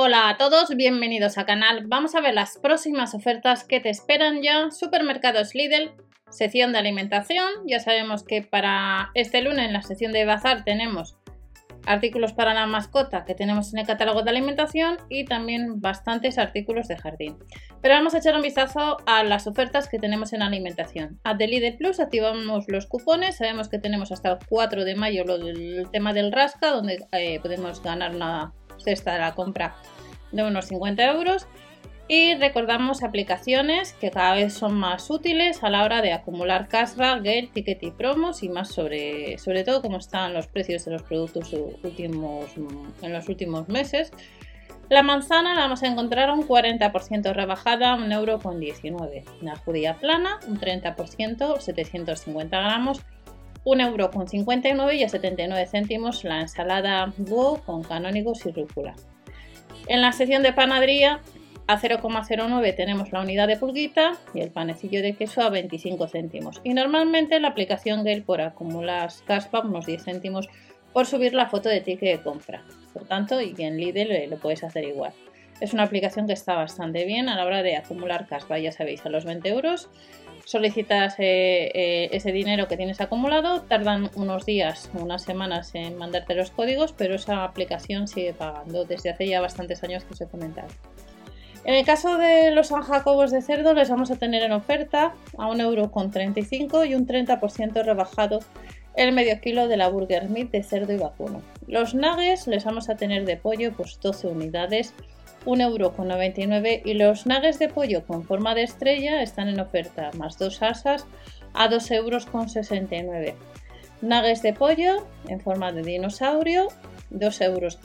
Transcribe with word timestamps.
Hola 0.00 0.28
a 0.28 0.36
todos, 0.36 0.76
bienvenidos 0.76 1.38
al 1.38 1.46
canal. 1.46 1.88
Vamos 1.88 2.14
a 2.14 2.20
ver 2.20 2.32
las 2.32 2.56
próximas 2.56 3.16
ofertas 3.16 3.64
que 3.64 3.80
te 3.80 3.90
esperan 3.90 4.42
ya. 4.42 4.70
Supermercados 4.70 5.56
Lidl, 5.56 5.90
sección 6.30 6.70
de 6.70 6.78
alimentación. 6.78 7.48
Ya 7.66 7.80
sabemos 7.80 8.22
que 8.22 8.42
para 8.42 9.10
este 9.14 9.42
lunes 9.42 9.66
en 9.66 9.72
la 9.72 9.82
sección 9.82 10.12
de 10.12 10.24
bazar 10.24 10.62
tenemos 10.62 11.16
artículos 11.84 12.32
para 12.32 12.54
la 12.54 12.68
mascota 12.68 13.24
que 13.24 13.34
tenemos 13.34 13.72
en 13.72 13.80
el 13.80 13.88
catálogo 13.88 14.22
de 14.22 14.30
alimentación 14.30 14.98
y 15.08 15.24
también 15.24 15.80
bastantes 15.80 16.38
artículos 16.38 16.86
de 16.86 16.96
jardín. 16.96 17.36
Pero 17.82 17.94
vamos 17.94 18.14
a 18.14 18.18
echar 18.18 18.36
un 18.36 18.42
vistazo 18.42 18.98
a 19.04 19.24
las 19.24 19.48
ofertas 19.48 19.88
que 19.88 19.98
tenemos 19.98 20.32
en 20.32 20.42
alimentación. 20.42 21.18
A 21.24 21.34
Lidl 21.34 21.76
Plus 21.76 21.98
activamos 21.98 22.68
los 22.68 22.86
cupones, 22.86 23.38
sabemos 23.38 23.68
que 23.68 23.80
tenemos 23.80 24.12
hasta 24.12 24.30
el 24.30 24.38
4 24.48 24.84
de 24.84 24.94
mayo 24.94 25.24
del 25.24 25.88
tema 25.90 26.12
del 26.12 26.30
rasca, 26.30 26.70
donde 26.70 27.04
eh, 27.10 27.40
podemos 27.40 27.82
ganar 27.82 28.14
una 28.14 28.52
cesta 28.78 29.12
de 29.12 29.20
la 29.20 29.34
compra 29.34 29.76
de 30.32 30.42
unos 30.44 30.66
50 30.66 31.04
euros. 31.12 31.46
Y 32.10 32.34
recordamos 32.36 33.02
aplicaciones 33.02 33.92
que 33.92 34.10
cada 34.10 34.34
vez 34.34 34.54
son 34.54 34.74
más 34.74 35.10
útiles 35.10 35.62
a 35.62 35.68
la 35.68 35.84
hora 35.84 36.00
de 36.00 36.14
acumular 36.14 36.66
cashback, 36.66 37.22
get, 37.22 37.52
ticket 37.52 37.82
y 37.82 37.90
promos 37.90 38.42
y 38.42 38.48
más 38.48 38.68
sobre, 38.68 39.36
sobre 39.36 39.62
todo 39.62 39.82
cómo 39.82 39.98
están 39.98 40.32
los 40.32 40.46
precios 40.46 40.86
de 40.86 40.92
los 40.92 41.02
productos 41.02 41.52
últimos, 41.82 42.46
en 43.02 43.12
los 43.12 43.28
últimos 43.28 43.68
meses. 43.68 44.10
La 44.88 45.02
manzana 45.02 45.54
la 45.54 45.60
vamos 45.60 45.82
a 45.82 45.86
encontrar 45.86 46.30
un 46.30 46.48
40% 46.48 47.34
rebajada, 47.34 47.94
1,19 47.98 48.12
euro 48.14 48.38
con 48.38 48.58
19. 48.58 49.24
La 49.42 49.56
judía 49.56 49.98
plana, 49.98 50.40
un 50.48 50.58
30%, 50.58 51.58
750 51.58 52.58
gramos, 52.58 53.02
1 53.68 53.86
euro 53.86 54.10
con 54.10 54.26
59 54.26 54.94
y 54.94 55.04
a 55.04 55.10
79 55.10 55.66
céntimos 55.66 56.24
la 56.24 56.40
ensalada 56.40 57.12
búho 57.18 57.60
con 57.66 57.82
canónigos 57.82 58.46
y 58.46 58.50
rúcula. 58.50 58.94
En 59.88 60.00
la 60.00 60.12
sección 60.12 60.42
de 60.42 60.54
panadería 60.54 61.20
a 61.66 61.78
0,09 61.78 62.74
tenemos 62.74 63.12
la 63.12 63.20
unidad 63.20 63.46
de 63.46 63.58
pulguita 63.58 64.12
y 64.32 64.40
el 64.40 64.50
panecillo 64.50 65.02
de 65.02 65.12
queso 65.12 65.42
a 65.42 65.50
25 65.50 66.08
céntimos. 66.08 66.62
Y 66.64 66.72
normalmente 66.72 67.38
la 67.40 67.48
aplicación 67.48 68.04
Gale 68.04 68.22
por 68.22 68.40
acumular 68.40 69.10
caspa 69.26 69.60
unos 69.60 69.84
10 69.84 70.02
céntimos 70.02 70.48
por 70.94 71.04
subir 71.04 71.34
la 71.34 71.50
foto 71.50 71.68
de 71.68 71.82
ticket 71.82 72.16
de 72.16 72.22
compra. 72.22 72.64
Por 72.94 73.06
tanto, 73.06 73.38
y 73.42 73.54
en 73.58 73.76
Lidl 73.76 74.30
lo 74.30 74.38
puedes 74.38 74.64
hacer 74.64 74.84
igual. 74.84 75.12
Es 75.60 75.72
una 75.72 75.82
aplicación 75.82 76.26
que 76.26 76.32
está 76.32 76.54
bastante 76.54 77.04
bien 77.04 77.28
a 77.28 77.36
la 77.36 77.44
hora 77.44 77.62
de 77.62 77.76
acumular 77.76 78.26
caspa, 78.26 78.58
ya 78.58 78.70
sabéis, 78.70 79.04
a 79.04 79.08
los 79.08 79.24
20 79.24 79.48
euros. 79.48 79.88
Solicitas 80.44 81.16
eh, 81.18 81.70
eh, 81.74 82.08
ese 82.12 82.32
dinero 82.32 82.68
que 82.68 82.76
tienes 82.76 83.00
acumulado, 83.00 83.62
tardan 83.62 84.10
unos 84.14 84.46
días, 84.46 84.88
unas 84.94 85.22
semanas 85.22 85.74
en 85.74 85.98
mandarte 85.98 86.34
los 86.34 86.50
códigos, 86.50 86.92
pero 86.92 87.16
esa 87.16 87.44
aplicación 87.44 88.08
sigue 88.08 88.32
pagando 88.32 88.84
desde 88.84 89.10
hace 89.10 89.26
ya 89.26 89.40
bastantes 89.40 89.82
años 89.82 90.04
que 90.04 90.14
os 90.14 90.20
he 90.20 90.26
comentado. 90.26 90.68
En 91.64 91.74
el 91.74 91.84
caso 91.84 92.16
de 92.16 92.50
los 92.52 92.68
San 92.68 92.82
Jacobos 92.82 93.30
de 93.30 93.42
cerdo 93.42 93.74
les 93.74 93.90
vamos 93.90 94.10
a 94.10 94.16
tener 94.16 94.42
en 94.42 94.52
oferta 94.52 95.12
a 95.36 95.48
1,35€ 95.48 96.88
y 96.88 96.94
un 96.94 97.06
30% 97.06 97.84
rebajado 97.84 98.40
el 98.98 99.12
medio 99.12 99.40
kilo 99.40 99.68
de 99.68 99.76
la 99.76 99.88
Burger 99.88 100.28
Meat 100.28 100.50
de 100.50 100.64
cerdo 100.64 100.92
y 100.92 100.98
vacuno. 100.98 101.40
Los 101.68 101.94
nuggets 101.94 102.48
les 102.48 102.64
vamos 102.64 102.88
a 102.88 102.96
tener 102.96 103.24
de 103.24 103.36
pollo 103.36 103.72
pues 103.76 104.00
12 104.00 104.26
unidades, 104.26 104.92
1,99€ 105.46 106.82
y 106.84 106.94
los 106.94 107.24
nuggets 107.24 107.60
de 107.60 107.68
pollo 107.68 108.04
con 108.04 108.24
forma 108.24 108.56
de 108.56 108.64
estrella 108.64 109.22
están 109.22 109.48
en 109.48 109.60
oferta 109.60 110.10
más 110.18 110.36
dos 110.36 110.62
asas 110.62 111.06
a 111.54 111.70
2,69€. 111.70 113.34
Nuggets 114.02 114.42
de 114.42 114.52
pollo 114.52 115.06
en 115.28 115.40
forma 115.40 115.70
de 115.70 115.82
dinosaurio 115.82 116.68
2,69 117.12 117.42
euros. 117.44 117.78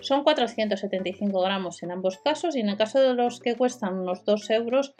Son 0.00 0.24
475 0.24 1.40
gramos 1.40 1.82
en 1.82 1.90
ambos 1.90 2.18
casos 2.18 2.56
y 2.56 2.60
en 2.60 2.70
el 2.70 2.78
caso 2.78 3.00
de 3.00 3.14
los 3.14 3.38
que 3.40 3.54
cuestan 3.54 3.98
unos 3.98 4.24
2 4.24 4.50
euros, 4.50 4.94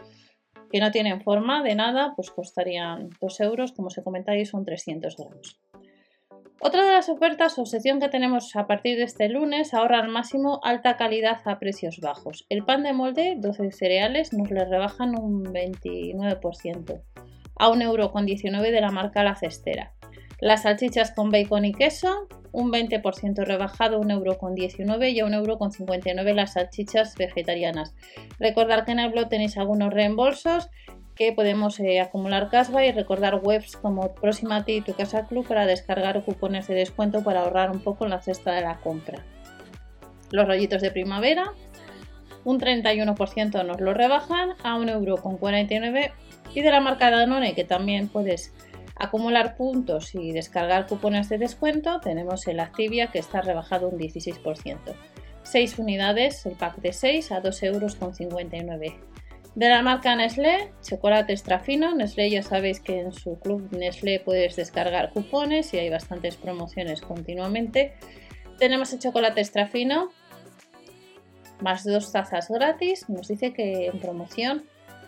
que 0.74 0.80
no 0.80 0.90
tienen 0.90 1.20
forma 1.20 1.62
de 1.62 1.76
nada, 1.76 2.14
pues 2.16 2.32
costarían 2.32 3.10
2 3.20 3.40
euros, 3.42 3.70
como 3.70 3.90
se 3.90 4.02
comentáis, 4.02 4.48
son 4.48 4.64
300 4.64 5.16
gramos. 5.16 5.60
Otra 6.58 6.84
de 6.84 6.90
las 6.90 7.08
ofertas 7.08 7.56
o 7.60 7.64
sección 7.64 8.00
que 8.00 8.08
tenemos 8.08 8.56
a 8.56 8.66
partir 8.66 8.98
de 8.98 9.04
este 9.04 9.28
lunes, 9.28 9.72
ahorra 9.72 10.00
al 10.00 10.08
máximo 10.08 10.58
alta 10.64 10.96
calidad 10.96 11.38
a 11.44 11.60
precios 11.60 12.00
bajos. 12.00 12.44
El 12.48 12.64
pan 12.64 12.82
de 12.82 12.92
molde, 12.92 13.36
12 13.38 13.70
cereales, 13.70 14.32
nos 14.32 14.50
le 14.50 14.64
rebajan 14.64 15.16
un 15.16 15.44
29% 15.44 17.02
a 17.56 17.68
1,19€ 17.70 18.72
de 18.72 18.80
la 18.80 18.90
marca 18.90 19.22
La 19.22 19.36
Cestera. 19.36 19.93
Las 20.40 20.62
salchichas 20.62 21.12
con 21.12 21.30
bacon 21.30 21.64
y 21.64 21.72
queso, 21.72 22.28
un 22.52 22.72
20% 22.72 23.44
rebajado, 23.44 24.00
1,19€ 24.00 25.12
y 25.12 25.20
a 25.20 25.26
1,59€ 25.26 26.34
las 26.34 26.52
salchichas 26.54 27.14
vegetarianas. 27.16 27.94
Recordar 28.38 28.84
que 28.84 28.92
en 28.92 29.00
el 29.00 29.10
blog 29.10 29.28
tenéis 29.28 29.56
algunos 29.56 29.92
reembolsos 29.92 30.70
que 31.14 31.32
podemos 31.32 31.78
eh, 31.80 32.00
acumular 32.00 32.48
casva 32.50 32.84
y 32.84 32.92
recordar 32.92 33.40
webs 33.42 33.76
como 33.76 34.14
Proximati 34.14 34.72
y 34.72 34.80
Tu 34.80 34.94
Casa 34.94 35.26
Club 35.26 35.46
para 35.46 35.66
descargar 35.66 36.24
cupones 36.24 36.66
de 36.66 36.74
descuento 36.74 37.22
para 37.22 37.40
ahorrar 37.40 37.70
un 37.70 37.80
poco 37.80 38.04
en 38.04 38.10
la 38.10 38.20
cesta 38.20 38.52
de 38.52 38.62
la 38.62 38.78
compra. 38.78 39.24
Los 40.30 40.46
rollitos 40.46 40.82
de 40.82 40.90
primavera, 40.90 41.52
un 42.44 42.60
31% 42.60 43.64
nos 43.64 43.80
lo 43.80 43.94
rebajan 43.94 44.50
a 44.64 44.76
1,49€ 44.76 46.12
y 46.54 46.60
de 46.60 46.70
la 46.70 46.80
marca 46.80 47.10
Danone 47.10 47.54
que 47.54 47.64
también 47.64 48.08
puedes 48.08 48.52
acumular 48.96 49.56
puntos 49.56 50.14
y 50.14 50.32
descargar 50.32 50.86
cupones 50.86 51.28
de 51.28 51.38
descuento, 51.38 52.00
tenemos 52.00 52.46
el 52.46 52.60
Activia 52.60 53.08
que 53.08 53.18
está 53.18 53.40
rebajado 53.40 53.88
un 53.88 53.98
16%. 53.98 54.78
6 55.42 55.78
unidades, 55.78 56.46
el 56.46 56.56
pack 56.56 56.76
de 56.76 56.92
6 56.92 57.32
a 57.32 57.42
2,59 57.42 57.64
euros. 57.64 58.94
De 59.54 59.68
la 59.68 59.82
marca 59.82 60.16
Nestlé, 60.16 60.72
chocolate 60.82 61.32
extra 61.32 61.60
fino. 61.60 61.94
Nestlé 61.94 62.28
ya 62.28 62.42
sabéis 62.42 62.80
que 62.80 62.98
en 62.98 63.12
su 63.12 63.38
club 63.38 63.68
Nestlé 63.70 64.18
puedes 64.18 64.56
descargar 64.56 65.12
cupones 65.12 65.72
y 65.74 65.78
hay 65.78 65.90
bastantes 65.90 66.36
promociones 66.36 67.00
continuamente. 67.00 67.94
Tenemos 68.58 68.92
el 68.92 68.98
chocolate 68.98 69.40
extra 69.40 69.68
fino, 69.68 70.10
más 71.60 71.84
dos 71.84 72.10
tazas 72.10 72.48
gratis. 72.48 73.08
Nos 73.08 73.28
dice 73.28 73.52
que 73.52 73.86
en 73.86 74.00
promoción 74.00 74.64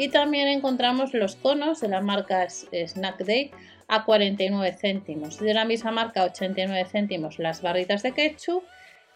Y 0.00 0.08
también 0.08 0.48
encontramos 0.48 1.12
los 1.12 1.36
conos 1.36 1.82
de 1.82 1.88
la 1.88 2.00
marca 2.00 2.48
Snack 2.48 3.18
Day 3.18 3.50
a 3.86 4.06
49 4.06 4.72
céntimos. 4.72 5.38
De 5.38 5.52
la 5.52 5.66
misma 5.66 5.90
marca 5.90 6.24
89 6.24 6.88
céntimos 6.90 7.38
las 7.38 7.60
barritas 7.60 8.02
de 8.02 8.12
ketchup. 8.12 8.62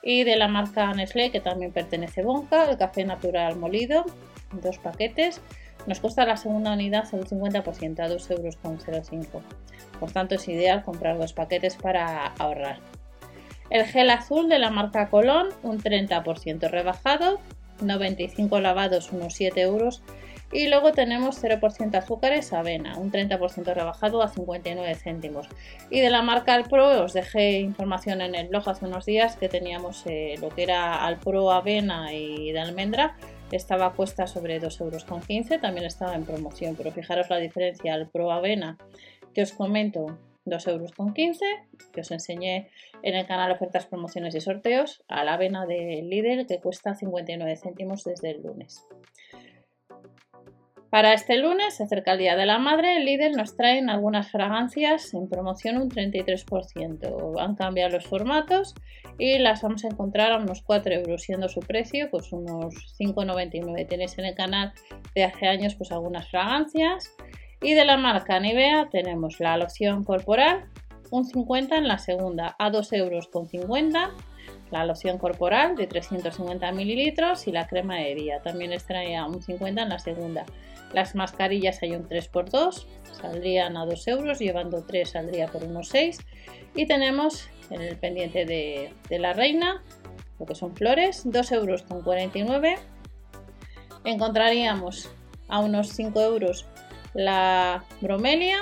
Y 0.02 0.24
de 0.24 0.36
la 0.36 0.46
marca 0.46 0.92
Nestlé, 0.92 1.30
que 1.30 1.40
también 1.40 1.72
pertenece 1.72 2.22
Bonca, 2.22 2.68
el 2.68 2.76
café 2.76 3.02
natural 3.04 3.56
molido, 3.56 4.04
dos 4.52 4.76
paquetes. 4.76 5.40
Nos 5.86 6.00
cuesta 6.00 6.26
la 6.26 6.36
segunda 6.36 6.74
unidad 6.74 7.08
el 7.14 7.24
50% 7.26 8.00
a 8.00 8.08
2,05 8.10 8.36
euros. 8.36 8.58
Por 9.98 10.12
tanto, 10.12 10.34
es 10.34 10.46
ideal 10.48 10.84
comprar 10.84 11.16
dos 11.16 11.32
paquetes 11.32 11.76
para 11.76 12.26
ahorrar. 12.26 12.80
El 13.70 13.86
gel 13.86 14.10
azul 14.10 14.50
de 14.50 14.58
la 14.58 14.68
marca 14.68 15.08
Colón, 15.08 15.48
un 15.62 15.80
30% 15.80 16.68
rebajado, 16.68 17.40
95 17.80 18.60
lavados, 18.60 19.12
unos 19.12 19.32
7 19.32 19.62
euros 19.62 20.02
y 20.54 20.68
luego 20.68 20.92
tenemos 20.92 21.42
0% 21.42 21.96
azúcares, 21.96 22.52
avena, 22.52 22.96
un 22.96 23.10
30% 23.10 23.74
rebajado 23.74 24.22
a 24.22 24.28
59 24.28 24.94
céntimos. 24.94 25.48
Y 25.90 25.98
de 25.98 26.10
la 26.10 26.22
marca 26.22 26.54
Alpro 26.54 27.02
os 27.02 27.12
dejé 27.12 27.58
información 27.58 28.20
en 28.20 28.36
el 28.36 28.46
blog 28.46 28.68
hace 28.68 28.86
unos 28.86 29.04
días 29.04 29.34
que 29.34 29.48
teníamos 29.48 30.06
eh, 30.06 30.36
lo 30.40 30.50
que 30.50 30.62
era 30.62 31.04
Alpro 31.04 31.50
avena 31.50 32.14
y 32.14 32.52
de 32.52 32.60
almendra. 32.60 33.16
Estaba 33.50 33.94
puesta 33.94 34.28
sobre 34.28 34.60
2,15 34.60 34.80
euros, 34.80 35.60
también 35.60 35.86
estaba 35.86 36.14
en 36.14 36.24
promoción, 36.24 36.76
pero 36.76 36.92
fijaros 36.92 37.28
la 37.30 37.38
diferencia, 37.38 37.92
Alpro 37.92 38.30
avena 38.30 38.78
que 39.34 39.42
os 39.42 39.50
comento 39.50 40.16
2,15 40.46 40.70
euros, 40.70 40.92
que 41.92 42.00
os 42.00 42.10
enseñé 42.12 42.68
en 43.02 43.16
el 43.16 43.26
canal 43.26 43.50
ofertas, 43.50 43.86
promociones 43.86 44.36
y 44.36 44.40
sorteos, 44.40 45.02
a 45.08 45.24
la 45.24 45.34
avena 45.34 45.66
de 45.66 46.00
Lidl 46.02 46.46
que 46.46 46.60
cuesta 46.60 46.94
59 46.94 47.56
céntimos 47.56 48.04
desde 48.04 48.30
el 48.30 48.42
lunes. 48.42 48.86
Para 50.94 51.12
este 51.12 51.36
lunes, 51.38 51.80
acerca 51.80 52.12
el 52.12 52.18
Día 52.18 52.36
de 52.36 52.46
la 52.46 52.60
Madre, 52.60 53.00
Lidl 53.00 53.32
nos 53.32 53.56
traen 53.56 53.90
algunas 53.90 54.30
fragancias 54.30 55.12
en 55.12 55.28
promoción 55.28 55.78
un 55.78 55.90
33%. 55.90 57.34
Han 57.40 57.56
cambiado 57.56 57.90
los 57.90 58.06
formatos 58.06 58.76
y 59.18 59.38
las 59.40 59.62
vamos 59.62 59.82
a 59.82 59.88
encontrar 59.88 60.30
a 60.30 60.38
unos 60.38 60.62
4 60.62 60.94
euros, 60.94 61.22
siendo 61.22 61.48
su 61.48 61.58
precio 61.58 62.08
pues 62.12 62.30
unos 62.32 62.94
5,99. 62.96 63.88
Tenéis 63.88 64.16
en 64.18 64.26
el 64.26 64.36
canal 64.36 64.72
de 65.16 65.24
hace 65.24 65.48
años 65.48 65.74
pues 65.74 65.90
algunas 65.90 66.28
fragancias. 66.28 67.12
Y 67.60 67.74
de 67.74 67.84
la 67.84 67.96
marca 67.96 68.38
Nivea 68.38 68.88
tenemos 68.88 69.40
la 69.40 69.56
loción 69.56 70.04
corporal, 70.04 70.66
un 71.10 71.24
50 71.24 71.74
en 71.76 71.88
la 71.88 71.98
segunda, 71.98 72.54
a 72.56 72.70
2 72.70 72.92
euros 72.92 73.26
con 73.26 73.48
50 73.48 74.12
la 74.70 74.84
loción 74.84 75.18
corporal 75.18 75.76
de 75.76 75.86
350 75.86 76.72
mililitros 76.72 77.46
y 77.46 77.52
la 77.52 77.66
crema 77.66 77.96
de 77.96 78.14
día. 78.14 78.42
También 78.42 78.70
les 78.70 78.84
traía 78.84 79.24
un 79.24 79.42
50 79.42 79.82
en 79.82 79.88
la 79.88 79.98
segunda. 79.98 80.44
Las 80.94 81.14
mascarillas 81.14 81.82
hay 81.82 81.96
un 81.96 82.08
3x2, 82.08 82.86
saldrían 83.20 83.76
a 83.76 83.84
2 83.84 84.08
euros, 84.08 84.38
llevando 84.38 84.84
3 84.84 85.10
saldría 85.10 85.48
por 85.48 85.64
unos 85.64 85.88
6. 85.88 86.18
Y 86.76 86.86
tenemos 86.86 87.48
en 87.70 87.82
el 87.82 87.96
pendiente 87.96 88.46
de, 88.46 88.92
de 89.08 89.18
la 89.18 89.32
reina, 89.32 89.82
lo 90.38 90.46
que 90.46 90.54
son 90.54 90.76
flores, 90.76 91.22
2 91.24 91.52
euros 91.52 91.82
con 91.82 92.02
49. 92.02 92.76
Encontraríamos 94.04 95.10
a 95.48 95.58
unos 95.58 95.88
5 95.88 96.20
euros 96.20 96.66
la 97.14 97.84
bromelia, 98.00 98.58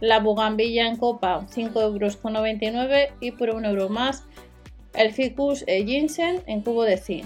la 0.00 0.18
bugambilla 0.20 0.86
en 0.86 0.96
copa 0.96 1.46
5 1.50 1.80
euros 1.80 2.16
con 2.16 2.32
99 2.34 3.12
y 3.20 3.32
por 3.32 3.50
1 3.50 3.68
euro 3.68 3.88
más 3.88 4.24
el 4.94 5.12
ficus 5.12 5.64
e 5.66 5.84
ginseng 5.84 6.42
en 6.46 6.60
cubo 6.60 6.84
de 6.84 6.98
zinc, 6.98 7.24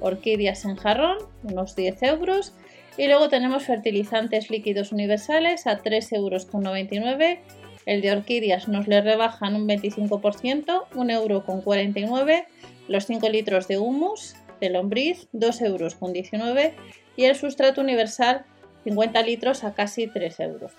orquídeas 0.00 0.64
en 0.64 0.76
jarrón 0.76 1.18
unos 1.42 1.74
10 1.74 2.02
euros 2.04 2.52
y 2.98 3.06
luego 3.06 3.30
tenemos 3.30 3.64
fertilizantes 3.64 4.50
líquidos 4.50 4.92
universales 4.92 5.66
a 5.66 5.78
3 5.78 6.12
euros 6.12 6.44
con 6.44 6.62
99 6.62 7.40
el 7.88 8.02
de 8.02 8.12
orquídeas 8.12 8.68
nos 8.68 8.86
le 8.86 9.00
rebajan 9.00 9.54
un 9.54 9.66
25%, 9.66 10.84
1 10.94 11.12
euro 11.14 11.42
con 11.46 11.62
49, 11.62 12.46
los 12.86 13.06
5 13.06 13.30
litros 13.30 13.66
de 13.66 13.78
humus 13.78 14.36
de 14.60 14.68
lombriz, 14.68 15.26
2 15.32 15.62
euros 15.62 15.94
con 15.94 16.12
19 16.12 16.74
y 17.16 17.24
el 17.24 17.34
sustrato 17.34 17.80
universal 17.80 18.44
50 18.84 19.22
litros 19.22 19.64
a 19.64 19.72
casi 19.72 20.06
3 20.06 20.40
euros. 20.40 20.72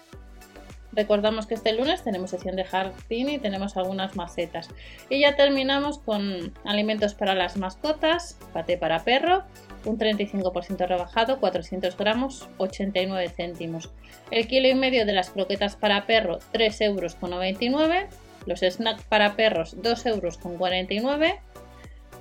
Recordamos 0.92 1.48
que 1.48 1.56
este 1.56 1.74
lunes 1.74 2.04
tenemos 2.04 2.30
sesión 2.30 2.56
de 2.56 2.64
jardín 2.64 3.30
y 3.30 3.40
tenemos 3.40 3.76
algunas 3.76 4.16
macetas. 4.16 4.70
Y 5.10 5.22
ya 5.22 5.36
terminamos 5.36 5.98
con 5.98 6.54
alimentos 6.64 7.16
para 7.16 7.34
las 7.34 7.58
mascotas, 7.58 8.38
paté 8.54 8.78
para 8.78 9.04
perro, 9.04 9.46
un 9.86 9.98
35% 9.98 10.88
rebajado, 10.88 11.40
400 11.40 11.98
gramos, 11.98 12.48
89 12.58 13.30
céntimos. 13.30 13.90
El 14.32 14.48
kilo 14.48 14.68
y 14.68 14.76
medio 14.76 15.06
de 15.06 15.14
las 15.14 15.30
croquetas 15.30 15.76
para 15.76 16.06
perro, 16.06 16.40
3 16.52 16.82
euros 16.82 17.16
con 17.16 17.32
99. 17.32 18.08
Los 18.46 18.62
snacks 18.62 19.04
para 19.04 19.36
perros, 19.36 19.76
2 19.82 20.06
euros 20.08 20.38
con 20.38 20.58
49. 20.58 21.40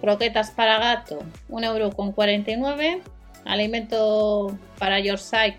Croquetas 0.00 0.50
para 0.50 0.78
gato, 0.78 1.18
1 1.48 1.66
euro 1.66 1.90
con 1.90 2.12
49. 2.12 3.02
Alimento 3.44 4.58
para 4.78 5.00
Yorkshire 5.00 5.58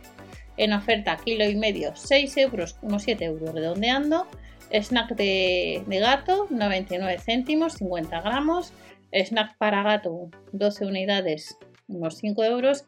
en 0.58 0.74
oferta 0.74 1.18
kilo 1.18 1.46
y 1.46 1.56
medio 1.56 1.96
6 1.96 2.38
euros, 2.38 2.78
unos 2.82 3.04
7 3.04 3.26
euros 3.26 3.54
redondeando. 3.54 4.28
Snack 4.72 5.16
de, 5.16 5.84
gato 5.88 6.48
99 6.50 7.18
céntimos, 7.20 7.74
50 7.74 8.22
gramos. 8.22 8.74
Snack 9.12 9.58
para 9.58 9.82
gato 9.82 10.30
12 10.52 10.86
unidades, 10.86 11.58
unos 11.90 12.18
5 12.18 12.44
euros. 12.44 12.86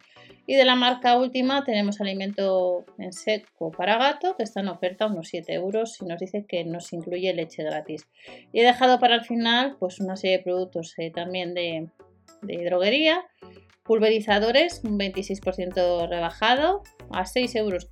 Y 0.47 0.55
de 0.55 0.65
la 0.65 0.75
marca 0.75 1.17
última 1.17 1.63
tenemos 1.63 2.01
alimento 2.01 2.85
en 2.97 3.13
seco 3.13 3.71
para 3.71 3.97
gato 3.97 4.35
que 4.35 4.43
está 4.43 4.61
en 4.61 4.69
oferta 4.69 5.07
unos 5.07 5.27
7 5.27 5.53
euros 5.53 5.97
y 6.01 6.05
nos 6.05 6.19
dice 6.19 6.45
que 6.47 6.63
nos 6.63 6.93
incluye 6.93 7.33
leche 7.33 7.63
gratis. 7.63 8.07
Y 8.53 8.61
he 8.61 8.63
dejado 8.63 8.99
para 8.99 9.15
el 9.15 9.21
final 9.21 9.75
pues 9.79 9.99
una 9.99 10.15
serie 10.15 10.37
de 10.37 10.43
productos 10.43 10.93
eh, 10.97 11.11
también 11.11 11.53
de, 11.53 11.89
de 12.41 12.65
droguería 12.65 13.25
Pulverizadores, 13.83 14.81
un 14.83 14.99
26% 14.99 16.07
rebajado, 16.07 16.83
a 17.09 17.23
6,49 17.23 17.57
euros 17.57 17.85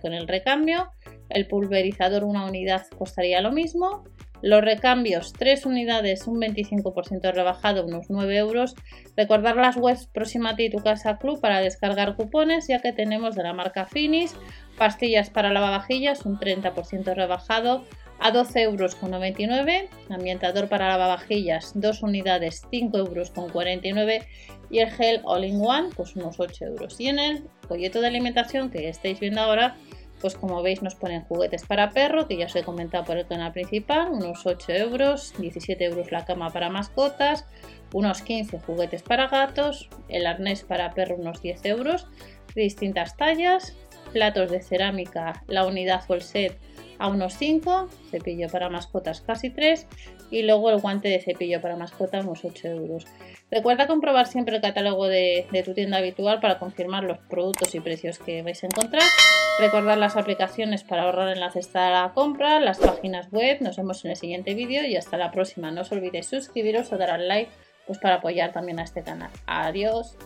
con 0.00 0.12
el 0.14 0.28
recambio. 0.28 0.90
El 1.30 1.48
pulverizador, 1.48 2.22
una 2.22 2.44
unidad, 2.44 2.86
costaría 2.96 3.40
lo 3.40 3.50
mismo. 3.50 4.04
Los 4.42 4.62
recambios, 4.62 5.32
3 5.32 5.66
unidades, 5.66 6.26
un 6.26 6.40
25% 6.40 7.32
rebajado, 7.32 7.86
unos 7.86 8.06
9 8.08 8.36
euros. 8.36 8.74
Recordar 9.16 9.56
las 9.56 9.76
webs 9.76 10.06
próxima 10.06 10.50
a 10.50 10.56
ti 10.56 10.70
tu 10.70 10.78
casa 10.78 11.18
club 11.18 11.40
para 11.40 11.60
descargar 11.60 12.16
cupones, 12.16 12.68
ya 12.68 12.80
que 12.80 12.92
tenemos 12.92 13.34
de 13.34 13.42
la 13.42 13.54
marca 13.54 13.86
Finis, 13.86 14.34
pastillas 14.78 15.30
para 15.30 15.52
lavavajillas, 15.52 16.26
un 16.26 16.38
30% 16.38 17.14
rebajado, 17.14 17.84
a 18.18 18.30
12 18.30 18.62
euros 18.62 18.94
con 18.94 19.10
99, 19.10 19.88
ambientador 20.08 20.68
para 20.68 20.88
lavavajillas 20.88 21.72
2 21.74 22.02
unidades 22.02 22.62
5 22.70 22.96
euros 22.98 23.30
con 23.30 23.50
49 23.50 24.26
y 24.70 24.78
el 24.78 24.90
gel 24.90 25.20
all 25.24 25.44
in 25.44 25.60
one 25.60 25.90
pues 25.94 26.16
unos 26.16 26.40
8 26.40 26.64
euros. 26.66 27.00
Y 27.00 27.08
en 27.08 27.18
el 27.18 27.44
folleto 27.68 28.00
de 28.00 28.08
alimentación 28.08 28.70
que 28.70 28.88
estáis 28.88 29.20
viendo 29.20 29.40
ahora 29.40 29.76
pues 30.20 30.34
como 30.34 30.62
veis 30.62 30.82
nos 30.82 30.94
ponen 30.94 31.24
juguetes 31.24 31.64
para 31.66 31.90
perro 31.90 32.26
que 32.26 32.36
ya 32.36 32.46
os 32.46 32.56
he 32.56 32.62
comentado 32.62 33.04
por 33.04 33.16
el 33.16 33.26
canal 33.26 33.52
principal 33.52 34.10
unos 34.10 34.46
8 34.46 34.72
euros 34.72 35.34
17 35.38 35.84
euros 35.84 36.12
la 36.12 36.24
cama 36.24 36.50
para 36.50 36.70
mascotas 36.70 37.46
unos 37.92 38.22
15 38.22 38.60
juguetes 38.60 39.02
para 39.02 39.28
gatos 39.28 39.88
el 40.08 40.26
arnés 40.26 40.62
para 40.62 40.92
perro 40.92 41.16
unos 41.16 41.42
10 41.42 41.64
euros 41.66 42.06
de 42.54 42.62
distintas 42.62 43.16
tallas 43.16 43.76
platos 44.12 44.50
de 44.50 44.62
cerámica 44.62 45.44
la 45.46 45.66
unidad 45.66 46.02
o 46.08 46.14
el 46.14 46.22
set 46.22 46.58
a 46.98 47.08
unos 47.08 47.34
5, 47.34 47.88
cepillo 48.10 48.48
para 48.48 48.70
mascotas 48.70 49.20
casi 49.20 49.50
3 49.50 49.86
y 50.30 50.42
luego 50.42 50.70
el 50.70 50.80
guante 50.80 51.08
de 51.08 51.20
cepillo 51.20 51.60
para 51.60 51.76
mascota 51.76 52.20
unos 52.20 52.44
8 52.44 52.68
euros. 52.68 53.06
Recuerda 53.50 53.86
comprobar 53.86 54.26
siempre 54.26 54.56
el 54.56 54.62
catálogo 54.62 55.06
de, 55.06 55.46
tu 55.64 55.74
tienda 55.74 55.98
habitual 55.98 56.40
para 56.40 56.58
confirmar 56.58 57.04
los 57.04 57.18
productos 57.18 57.74
y 57.74 57.80
precios 57.80 58.18
que 58.18 58.42
vais 58.42 58.62
a 58.62 58.66
encontrar. 58.66 59.04
Recordar 59.58 59.96
las 59.96 60.16
aplicaciones 60.16 60.84
para 60.84 61.04
ahorrar 61.04 61.30
en 61.30 61.40
la 61.40 61.50
cesta 61.50 61.86
de 61.86 61.92
la 61.92 62.12
compra, 62.12 62.60
las 62.60 62.78
páginas 62.78 63.30
web. 63.30 63.56
Nos 63.62 63.78
vemos 63.78 64.04
en 64.04 64.10
el 64.10 64.16
siguiente 64.16 64.52
vídeo 64.52 64.84
y 64.84 64.96
hasta 64.96 65.16
la 65.16 65.30
próxima. 65.30 65.70
No 65.70 65.80
os 65.80 65.92
olvidéis 65.92 66.26
suscribiros 66.26 66.92
o 66.92 66.98
dar 66.98 67.10
al 67.10 67.26
like 67.26 67.50
pues 67.86 67.98
para 67.98 68.16
apoyar 68.16 68.52
también 68.52 68.80
a 68.80 68.84
este 68.84 69.02
canal. 69.02 69.30
Adiós. 69.46 70.16